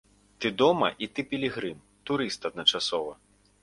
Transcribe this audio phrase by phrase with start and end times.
[0.45, 1.79] Ты дома і ты пілігрым,
[2.11, 3.13] турыст адначасова.